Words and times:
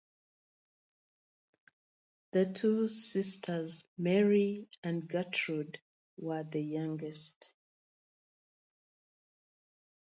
The 2.31 2.47
two 2.47 2.87
sisters 2.87 3.85
Mary 3.99 4.67
and 4.83 5.07
Gertrude 5.07 5.79
were 6.17 6.41
the 6.41 6.59
youngest. 6.63 7.53